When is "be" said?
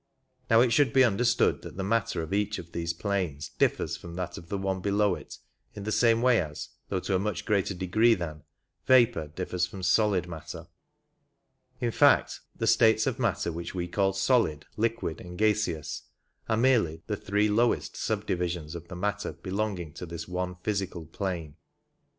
0.93-1.03